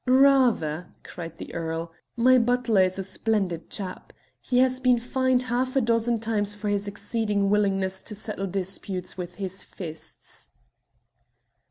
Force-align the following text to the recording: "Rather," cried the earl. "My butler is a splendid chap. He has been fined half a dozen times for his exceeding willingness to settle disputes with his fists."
"Rather," 0.07 0.87
cried 1.03 1.37
the 1.37 1.53
earl. 1.53 1.91
"My 2.15 2.39
butler 2.39 2.81
is 2.81 2.97
a 2.97 3.03
splendid 3.03 3.69
chap. 3.69 4.11
He 4.41 4.57
has 4.57 4.79
been 4.79 4.97
fined 4.97 5.43
half 5.43 5.75
a 5.75 5.81
dozen 5.81 6.19
times 6.19 6.55
for 6.55 6.69
his 6.69 6.87
exceeding 6.87 7.51
willingness 7.51 8.01
to 8.01 8.15
settle 8.15 8.47
disputes 8.47 9.15
with 9.15 9.35
his 9.35 9.63
fists." 9.63 10.49